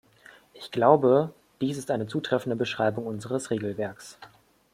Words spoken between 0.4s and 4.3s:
Ich glaube, dies ist eine zutreffende Beschreibung unseres Regelwerks.